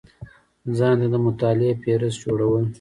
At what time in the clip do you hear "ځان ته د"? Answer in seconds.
0.77-1.15